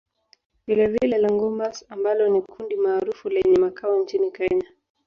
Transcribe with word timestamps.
Vilevile 0.67 1.17
Longombas 1.17 1.85
ambalo 1.89 2.29
ni 2.29 2.41
kundi 2.41 2.75
maarufu 2.75 3.29
lenye 3.29 3.57
makao 3.57 4.01
nchini 4.03 4.31
Kenya 4.31 4.67